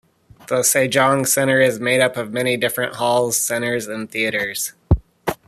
[0.47, 4.73] The Sejong Center is made up of many different halls, centers and theaters.